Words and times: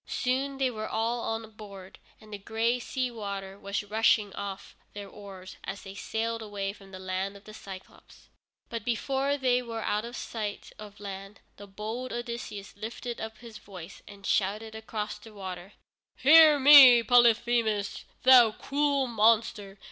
Soon 0.07 0.57
they 0.57 0.71
were 0.71 0.89
all 0.89 1.19
on 1.19 1.47
board, 1.51 1.99
and 2.19 2.33
the 2.33 2.39
gray 2.39 2.79
sea 2.79 3.11
water 3.11 3.59
was 3.59 3.83
rushing 3.83 4.33
off 4.33 4.75
their 4.93 5.07
oars, 5.07 5.57
as 5.63 5.83
they 5.83 5.93
sailed 5.93 6.41
away 6.41 6.73
from 6.73 6.89
the 6.89 6.97
land 6.97 7.37
of 7.37 7.43
the 7.43 7.51
Cyclôpes. 7.51 8.27
But 8.67 8.83
before 8.83 9.37
they 9.37 9.61
were 9.61 9.83
out 9.83 10.03
of 10.03 10.15
sight 10.17 10.71
of 10.79 10.99
land, 10.99 11.41
the 11.57 11.67
bold 11.67 12.11
Odysseus 12.11 12.75
lifted 12.75 13.21
up 13.21 13.37
his 13.37 13.59
voice 13.59 14.01
and 14.07 14.25
shouted 14.25 14.73
across 14.73 15.19
the 15.19 15.35
water: 15.35 15.73
"Hear 16.15 16.57
me, 16.57 17.03
Polyphemus, 17.03 18.03
thou 18.23 18.53
cruel 18.53 19.05
monster! 19.05 19.77